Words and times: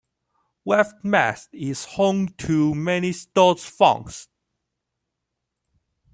Westmeath 0.65 1.47
is 1.53 1.85
home 1.85 2.29
to 2.29 2.73
many 2.73 3.11
stud 3.13 3.59
farms. 3.61 4.29